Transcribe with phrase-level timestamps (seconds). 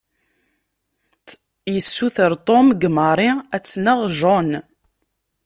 [1.75, 4.49] Yessuter Tom deg Mary ad tneɣ john.